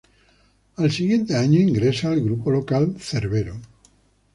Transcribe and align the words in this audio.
Al 0.77 0.89
siguiente 0.91 1.35
año 1.37 1.59
ingresa 1.59 2.09
al 2.09 2.23
grupo 2.23 2.49
local 2.49 2.95
Cerbero. 2.99 3.61